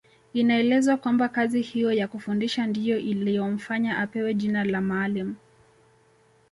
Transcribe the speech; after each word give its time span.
Inaelezwa 0.33 0.97
kwamba 0.97 1.29
kazi 1.29 1.61
hiyo 1.61 1.91
ya 1.93 2.07
kufundisha 2.07 2.67
ndiyo 2.67 2.97
iliyomfanya 2.99 3.97
apewe 3.97 4.33
jina 4.33 4.63
la 4.63 4.81
Maalim 4.81 5.35